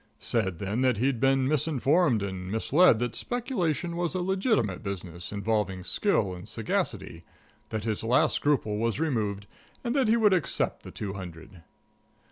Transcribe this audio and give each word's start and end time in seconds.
Said 0.17 0.57
then 0.57 0.81
that 0.81 0.97
he'd 0.97 1.19
been 1.19 1.47
misinformed 1.47 2.23
and 2.23 2.51
misled; 2.51 2.97
that 2.97 3.13
speculation 3.13 3.95
was 3.95 4.15
a 4.15 4.19
legitimate 4.21 4.81
business, 4.81 5.31
involving 5.31 5.83
skill 5.83 6.33
and 6.33 6.49
sagacity; 6.49 7.23
that 7.69 7.83
his 7.83 8.03
last 8.03 8.33
scruple 8.35 8.77
was 8.79 8.99
removed, 8.99 9.45
and 9.83 9.95
that 9.95 10.07
he 10.07 10.17
would 10.17 10.33
accept 10.33 10.81
the 10.81 10.89
two 10.89 11.13
hundred. 11.13 11.61